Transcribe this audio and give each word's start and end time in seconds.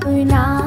tôi 0.00 0.24
not. 0.24 0.57